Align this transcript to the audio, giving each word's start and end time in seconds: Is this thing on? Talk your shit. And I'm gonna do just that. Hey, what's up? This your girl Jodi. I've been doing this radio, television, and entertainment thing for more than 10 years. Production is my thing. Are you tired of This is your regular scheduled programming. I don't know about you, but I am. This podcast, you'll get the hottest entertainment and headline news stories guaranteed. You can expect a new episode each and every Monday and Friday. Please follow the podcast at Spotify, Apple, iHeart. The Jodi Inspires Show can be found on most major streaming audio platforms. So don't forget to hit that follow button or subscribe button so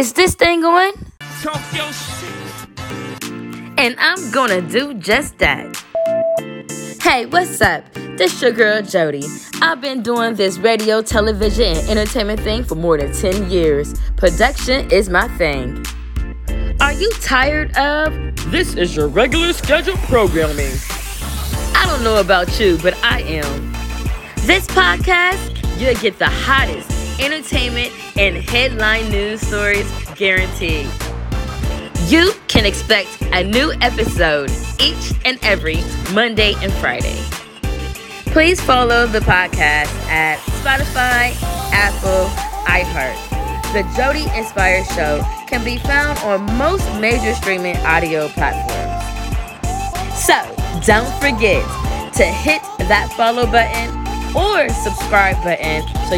Is 0.00 0.14
this 0.14 0.34
thing 0.34 0.64
on? 0.64 0.94
Talk 1.42 1.60
your 1.74 1.92
shit. 1.92 3.20
And 3.76 3.94
I'm 3.98 4.30
gonna 4.30 4.62
do 4.62 4.94
just 4.94 5.36
that. 5.40 5.76
Hey, 7.02 7.26
what's 7.26 7.60
up? 7.60 7.84
This 8.16 8.40
your 8.40 8.52
girl 8.52 8.80
Jodi. 8.80 9.24
I've 9.60 9.82
been 9.82 10.00
doing 10.00 10.36
this 10.36 10.56
radio, 10.56 11.02
television, 11.02 11.76
and 11.76 11.98
entertainment 11.98 12.40
thing 12.40 12.64
for 12.64 12.76
more 12.76 12.96
than 12.96 13.12
10 13.12 13.50
years. 13.50 13.92
Production 14.16 14.90
is 14.90 15.10
my 15.10 15.28
thing. 15.36 15.84
Are 16.80 16.94
you 16.94 17.10
tired 17.20 17.76
of 17.76 18.14
This 18.50 18.76
is 18.76 18.96
your 18.96 19.08
regular 19.08 19.52
scheduled 19.52 19.98
programming. 20.08 20.72
I 21.74 21.84
don't 21.84 22.02
know 22.02 22.20
about 22.20 22.58
you, 22.58 22.78
but 22.78 22.94
I 23.04 23.20
am. 23.20 23.70
This 24.46 24.66
podcast, 24.68 25.78
you'll 25.78 26.00
get 26.00 26.18
the 26.18 26.30
hottest 26.30 26.99
entertainment 27.20 27.92
and 28.16 28.36
headline 28.36 29.10
news 29.10 29.40
stories 29.40 29.90
guaranteed. 30.16 30.88
You 32.08 32.32
can 32.48 32.66
expect 32.66 33.20
a 33.32 33.44
new 33.44 33.72
episode 33.80 34.50
each 34.80 35.12
and 35.24 35.38
every 35.42 35.78
Monday 36.12 36.54
and 36.62 36.72
Friday. 36.74 37.22
Please 38.32 38.60
follow 38.60 39.06
the 39.06 39.20
podcast 39.20 39.92
at 40.08 40.38
Spotify, 40.62 41.36
Apple, 41.72 42.26
iHeart. 42.66 43.30
The 43.72 43.82
Jodi 43.96 44.26
Inspires 44.36 44.88
Show 44.88 45.22
can 45.46 45.64
be 45.64 45.78
found 45.78 46.18
on 46.20 46.42
most 46.56 46.84
major 47.00 47.34
streaming 47.34 47.76
audio 47.78 48.28
platforms. 48.28 49.04
So 50.16 50.34
don't 50.86 51.12
forget 51.20 51.62
to 52.14 52.24
hit 52.24 52.62
that 52.88 53.12
follow 53.16 53.46
button 53.46 53.90
or 54.36 54.68
subscribe 54.70 55.36
button 55.42 55.82
so 56.08 56.16